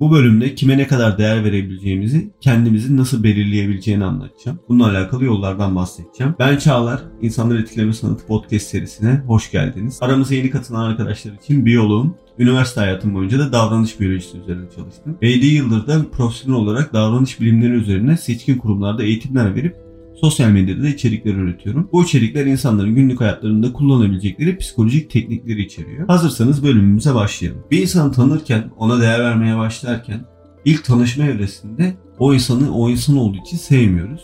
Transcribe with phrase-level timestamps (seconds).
[0.00, 4.60] Bu bölümde kime ne kadar değer verebileceğimizi, kendimizi nasıl belirleyebileceğini anlatacağım.
[4.68, 6.34] Bununla alakalı yollardan bahsedeceğim.
[6.38, 9.98] Ben Çağlar, İnsanları Etkileme Sanatı Podcast serisine hoş geldiniz.
[10.00, 15.18] Aramıza yeni katılan arkadaşlar için biyoloğum, Üniversite hayatım boyunca da davranış biyolojisi üzerine çalıştım.
[15.22, 19.83] Ve 7 yıldır da profesyonel olarak davranış bilimleri üzerine seçkin kurumlarda eğitimler verip
[20.20, 21.88] sosyal medyada da içerikler üretiyorum.
[21.92, 26.08] Bu içerikler insanların günlük hayatlarında kullanabilecekleri psikolojik teknikleri içeriyor.
[26.08, 27.62] Hazırsanız bölümümüze başlayalım.
[27.70, 30.20] Bir insanı tanırken, ona değer vermeye başlarken
[30.64, 34.20] ilk tanışma evresinde o insanı o insan olduğu için sevmiyoruz.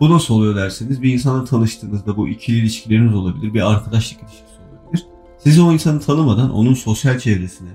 [0.00, 5.06] Bu nasıl oluyor derseniz bir insanla tanıştığınızda bu ikili ilişkileriniz olabilir, bir arkadaşlık ilişkisi olabilir.
[5.38, 7.70] Siz o insanı tanımadan onun sosyal çevresine,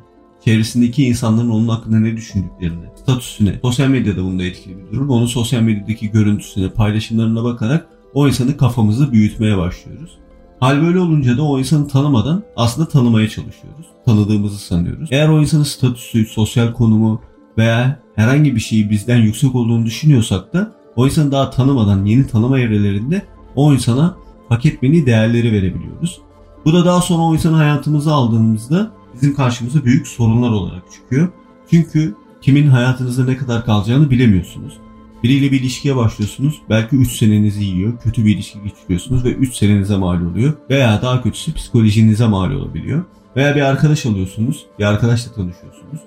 [0.48, 5.10] çevresindeki insanların onun hakkında ne düşündüklerini, statüsüne, sosyal medyada bunda etkili bir durum.
[5.10, 10.18] Onun sosyal medyadaki görüntüsüne, paylaşımlarına bakarak o insanı kafamızda büyütmeye başlıyoruz.
[10.60, 13.86] Hal böyle olunca da o insanı tanımadan aslında tanımaya çalışıyoruz.
[14.06, 15.10] Tanıdığımızı sanıyoruz.
[15.12, 17.22] Eğer o insanın statüsü, sosyal konumu
[17.58, 22.60] veya herhangi bir şeyi bizden yüksek olduğunu düşünüyorsak da o insanı daha tanımadan yeni tanıma
[22.60, 23.22] evrelerinde
[23.56, 24.18] o insana
[24.50, 26.22] hak etmediği değerleri verebiliyoruz.
[26.66, 31.28] Bu da daha sonra o insanı hayatımıza aldığımızda bizim karşımıza büyük sorunlar olarak çıkıyor.
[31.72, 34.78] Çünkü kimin hayatınızda ne kadar kalacağını bilemiyorsunuz.
[35.24, 36.62] Biriyle bir ilişkiye başlıyorsunuz.
[36.70, 37.94] Belki 3 senenizi yiyor.
[38.04, 40.54] Kötü bir ilişki geçiriyorsunuz ve 3 senenize mal oluyor.
[40.70, 43.04] Veya daha kötüsü psikolojinize mal olabiliyor.
[43.36, 44.66] Veya bir arkadaş alıyorsunuz.
[44.80, 46.02] Bir arkadaşla tanışıyorsunuz.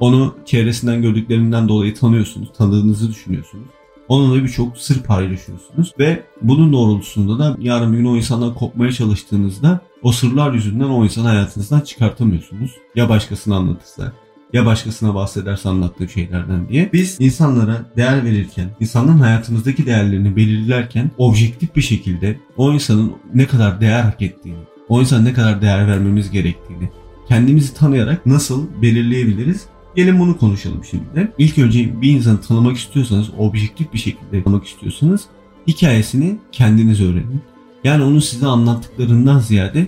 [0.00, 2.48] Onu çevresinden gördüklerinden dolayı tanıyorsunuz.
[2.58, 3.66] Tanıdığınızı düşünüyorsunuz.
[4.08, 10.12] Onunla birçok sır paylaşıyorsunuz ve bunun doğrultusunda da yarın gün o insandan kopmaya çalıştığınızda o
[10.12, 12.70] sırlar yüzünden o insanı hayatınızdan çıkartamıyorsunuz.
[12.94, 14.12] Ya başkasına anlatırsa
[14.52, 16.90] ya başkasına bahsederse anlattığı şeylerden diye.
[16.92, 23.80] Biz insanlara değer verirken, insanların hayatımızdaki değerlerini belirlerken objektif bir şekilde o insanın ne kadar
[23.80, 26.90] değer hak ettiğini, o insana ne kadar değer vermemiz gerektiğini
[27.28, 31.32] kendimizi tanıyarak nasıl belirleyebiliriz Gelin bunu konuşalım şimdi de.
[31.38, 35.24] İlk önce bir insanı tanımak istiyorsanız, objektif bir şekilde tanımak istiyorsanız
[35.66, 37.40] hikayesini kendiniz öğrenin.
[37.84, 39.86] Yani onu size anlattıklarından ziyade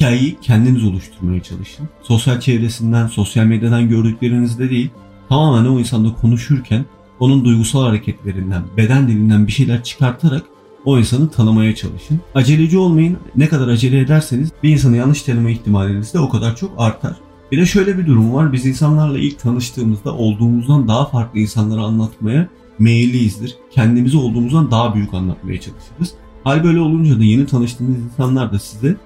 [0.00, 1.88] hikayeyi kendiniz oluşturmaya çalışın.
[2.02, 4.90] Sosyal çevresinden, sosyal medyadan gördüklerinizde değil,
[5.28, 6.84] tamamen o insanla konuşurken
[7.18, 10.42] onun duygusal hareketlerinden, beden dilinden bir şeyler çıkartarak
[10.84, 12.20] o insanı tanımaya çalışın.
[12.34, 13.18] Aceleci olmayın.
[13.36, 17.16] Ne kadar acele ederseniz bir insanı yanlış tanıma ihtimaliniz de o kadar çok artar.
[17.52, 18.52] Bir de şöyle bir durum var.
[18.52, 23.56] Biz insanlarla ilk tanıştığımızda olduğumuzdan daha farklı insanlara anlatmaya meyilliyizdir.
[23.70, 26.14] Kendimizi olduğumuzdan daha büyük anlatmaya çalışırız.
[26.44, 28.96] Hal böyle olunca da yeni tanıştığınız insanlar da size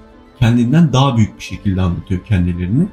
[0.44, 2.86] kendinden daha büyük bir şekilde anlatıyor kendilerini.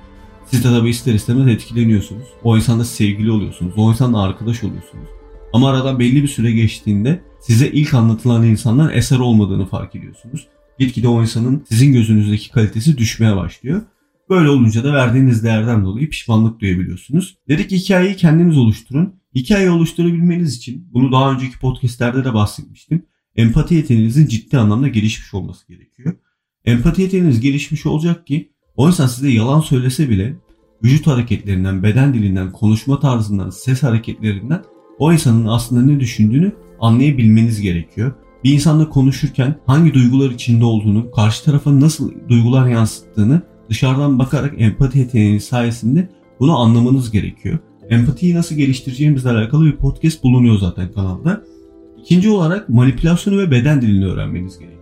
[0.46, 2.28] Siz de tabi ister istemez etkileniyorsunuz.
[2.44, 3.74] O insanla sevgili oluyorsunuz.
[3.78, 5.10] O insanla arkadaş oluyorsunuz.
[5.54, 10.48] Ama aradan belli bir süre geçtiğinde size ilk anlatılan insanlar eser olmadığını fark ediyorsunuz.
[10.80, 13.82] Gitgide o insanın sizin gözünüzdeki kalitesi düşmeye başlıyor.
[14.30, 17.38] Böyle olunca da verdiğiniz değerden dolayı pişmanlık duyabiliyorsunuz.
[17.50, 19.16] Dedik hikayeyi kendiniz oluşturun.
[19.36, 23.06] Hikayeyi oluşturabilmeniz için bunu daha önceki podcastlerde de bahsetmiştim.
[23.36, 26.16] Empati yeteneğinizin ciddi anlamda gelişmiş olması gerekiyor.
[26.66, 30.36] Empati yeteneğiniz gelişmiş olacak ki o insan size yalan söylese bile
[30.84, 34.64] vücut hareketlerinden, beden dilinden, konuşma tarzından, ses hareketlerinden
[35.00, 38.14] o insanın aslında ne düşündüğünü anlayabilmeniz gerekiyor.
[38.44, 45.00] Bir insanla konuşurken hangi duygular içinde olduğunu, karşı tarafa nasıl duygular yansıttığını dışarıdan bakarak empati
[45.00, 47.60] yeteneğiniz sayesinde bunu anlamanız gerekiyor.
[47.90, 51.44] Empatiyi nasıl geliştireceğimizle alakalı bir podcast bulunuyor zaten kanalda.
[52.02, 54.81] İkinci olarak manipülasyonu ve beden dilini öğrenmeniz gerekiyor.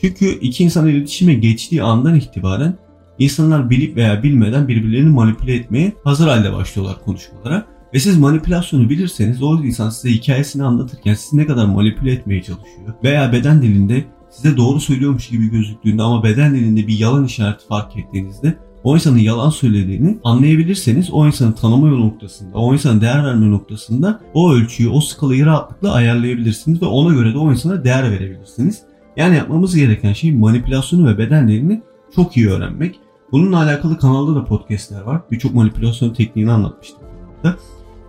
[0.00, 2.74] Çünkü iki insan iletişime geçtiği andan itibaren
[3.18, 7.66] insanlar bilip veya bilmeden birbirlerini manipüle etmeye hazır halde başlıyorlar konuşmalara.
[7.94, 12.94] Ve siz manipülasyonu bilirseniz o insan size hikayesini anlatırken sizi ne kadar manipüle etmeye çalışıyor
[13.04, 17.96] veya beden dilinde size doğru söylüyormuş gibi gözüktüğünde ama beden dilinde bir yalan işareti fark
[17.96, 24.20] ettiğinizde o insanın yalan söylediğini anlayabilirseniz o insanı tanıma noktasında, o insana değer verme noktasında
[24.34, 28.82] o ölçüyü, o skalayı rahatlıkla ayarlayabilirsiniz ve ona göre de o insana değer verebilirsiniz.
[29.20, 31.82] Yani yapmamız gereken şey manipülasyonu ve beden dilini
[32.14, 33.00] çok iyi öğrenmek.
[33.32, 35.20] Bununla alakalı kanalda da podcastler var.
[35.30, 36.98] Birçok manipülasyon tekniğini anlatmıştım
[37.42, 37.58] kanalda.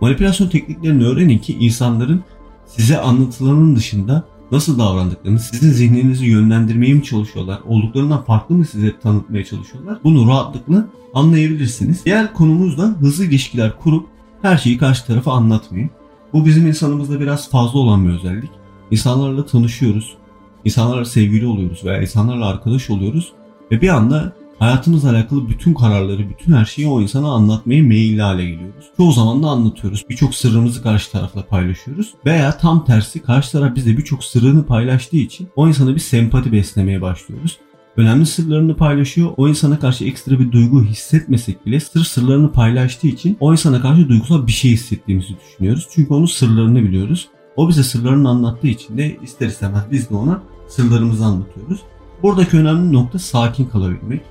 [0.00, 2.24] Manipülasyon tekniklerini öğrenin ki insanların
[2.66, 9.44] size anlatılanın dışında nasıl davrandıklarını, sizin zihninizi yönlendirmeye mi çalışıyorlar, olduklarından farklı mı size tanıtmaya
[9.44, 9.98] çalışıyorlar?
[10.04, 12.04] Bunu rahatlıkla anlayabilirsiniz.
[12.04, 14.06] Diğer konumuz da hızlı ilişkiler kurup
[14.42, 15.90] her şeyi karşı tarafa anlatmayın.
[16.32, 18.50] Bu bizim insanımızda biraz fazla olan bir özellik.
[18.90, 20.16] İnsanlarla tanışıyoruz,
[20.64, 23.32] insanlarla sevgili oluyoruz veya insanlarla arkadaş oluyoruz
[23.70, 28.44] ve bir anda hayatımızla alakalı bütün kararları, bütün her şeyi o insana anlatmaya meyilli hale
[28.44, 28.84] geliyoruz.
[28.96, 30.04] Çoğu zaman da anlatıyoruz.
[30.10, 32.14] Birçok sırrımızı karşı tarafla paylaşıyoruz.
[32.26, 37.02] Veya tam tersi karşı taraf bize birçok sırrını paylaştığı için o insana bir sempati beslemeye
[37.02, 37.58] başlıyoruz.
[37.96, 39.30] önemli sırlarını paylaşıyor.
[39.36, 44.08] O insana karşı ekstra bir duygu hissetmesek bile sır sırlarını paylaştığı için o insana karşı
[44.08, 45.88] duygusal bir şey hissettiğimizi düşünüyoruz.
[45.94, 47.28] Çünkü onun sırlarını biliyoruz.
[47.56, 51.82] O bize sırlarını anlattığı için de ister istemez biz de ona sırlarımızı anlatıyoruz.
[52.22, 54.22] Buradaki önemli nokta sakin kalabilmek.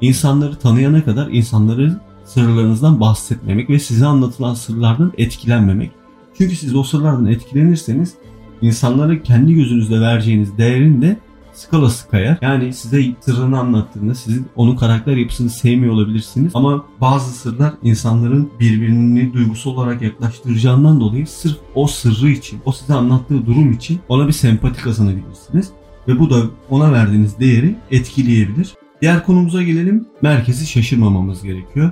[0.00, 5.90] İnsanları tanıyana kadar insanları sırlarınızdan bahsetmemek ve size anlatılan sırlardan etkilenmemek.
[6.38, 8.14] Çünkü siz o sırlardan etkilenirseniz
[8.62, 11.16] insanlara kendi gözünüzde vereceğiniz değerin de
[11.60, 12.38] skalası kayar.
[12.42, 16.52] Yani size sırrını anlattığında sizin onun karakter yapısını sevmiyor olabilirsiniz.
[16.54, 22.94] Ama bazı sırlar insanların birbirini duygusal olarak yaklaştıracağından dolayı sırf o sırrı için, o size
[22.94, 25.70] anlattığı durum için ona bir sempati kazanabilirsiniz.
[26.08, 28.74] Ve bu da ona verdiğiniz değeri etkileyebilir.
[29.02, 30.06] Diğer konumuza gelelim.
[30.22, 31.90] Merkezi şaşırmamamız gerekiyor.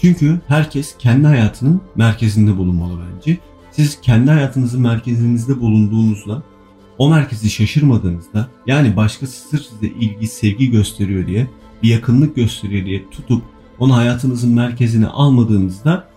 [0.00, 3.38] Çünkü herkes kendi hayatının merkezinde bulunmalı bence.
[3.70, 6.42] Siz kendi hayatınızın merkezinizde bulunduğunuzda
[7.00, 11.46] o merkezi şaşırmadığınızda yani başkası sırf size ilgi, sevgi gösteriyor diye
[11.82, 13.42] bir yakınlık gösteriyor diye tutup
[13.78, 16.08] onu hayatınızın merkezine almadığınızda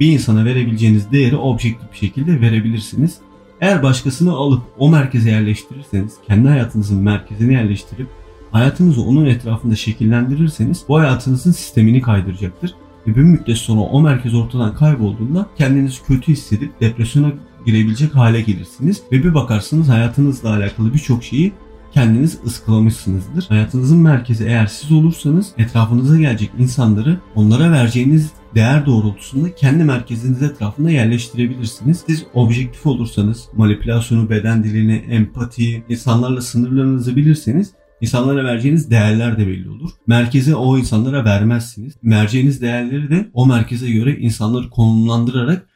[0.00, 3.18] bir insana verebileceğiniz değeri objektif bir şekilde verebilirsiniz.
[3.60, 8.08] Eğer başkasını alıp o merkeze yerleştirirseniz, kendi hayatınızın merkezine yerleştirip
[8.52, 12.74] hayatınızı onun etrafında şekillendirirseniz bu hayatınızın sistemini kaydıracaktır.
[13.06, 17.32] Ve bir müddet sonra o merkez ortadan kaybolduğunda kendinizi kötü hissedip depresyona
[17.66, 19.02] girebilecek hale gelirsiniz.
[19.12, 21.52] Ve bir bakarsınız hayatınızla alakalı birçok şeyi
[21.92, 23.44] kendiniz ıskalamışsınızdır.
[23.48, 30.90] Hayatınızın merkezi eğer siz olursanız etrafınıza gelecek insanları onlara vereceğiniz değer doğrultusunda kendi merkeziniz etrafında
[30.90, 32.04] yerleştirebilirsiniz.
[32.06, 39.70] Siz objektif olursanız manipülasyonu, beden dilini, empati, insanlarla sınırlarınızı bilirseniz İnsanlara vereceğiniz değerler de belli
[39.70, 39.90] olur.
[40.06, 41.94] Merkeze o insanlara vermezsiniz.
[42.04, 45.66] Vereceğiniz değerleri de o merkeze göre insanları konumlandırarak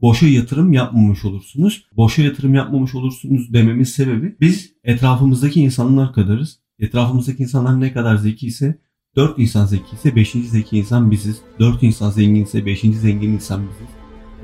[0.00, 1.84] boşa yatırım yapmamış olursunuz.
[1.96, 6.60] Boşa yatırım yapmamış olursunuz dememin sebebi biz etrafımızdaki insanlar kadarız.
[6.78, 8.78] Etrafımızdaki insanlar ne kadar zeki ise
[9.16, 10.30] 4 insan zeki ise 5.
[10.30, 11.42] zeki insan biziz.
[11.60, 12.80] 4 insan zengin ise 5.
[12.80, 13.94] zengin insan biziz.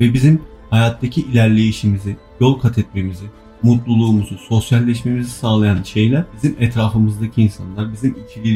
[0.01, 3.25] Ve bizim hayattaki ilerleyişimizi, yol kat etmemizi,
[3.63, 8.49] mutluluğumuzu, sosyalleşmemizi sağlayan şeyler bizim etrafımızdaki insanlar, bizim ikili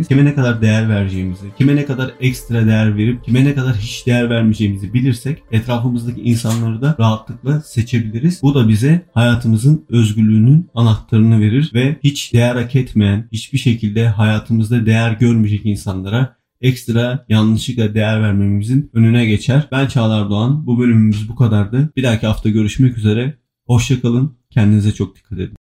[0.00, 0.08] ilişkilerimiz.
[0.08, 4.06] Kime ne kadar değer vereceğimizi, kime ne kadar ekstra değer verip kime ne kadar hiç
[4.06, 8.42] değer vermeyeceğimizi bilirsek etrafımızdaki insanları da rahatlıkla seçebiliriz.
[8.42, 14.86] Bu da bize hayatımızın özgürlüğünün anahtarını verir ve hiç değer hak etmeyen, hiçbir şekilde hayatımızda
[14.86, 19.68] değer görmeyecek insanlara ekstra yanlışlıkla değer vermemizin önüne geçer.
[19.72, 20.66] Ben Çağlar Doğan.
[20.66, 21.90] Bu bölümümüz bu kadardı.
[21.96, 23.38] Bir dahaki hafta görüşmek üzere.
[23.66, 24.36] Hoşçakalın.
[24.50, 25.59] Kendinize çok dikkat edin.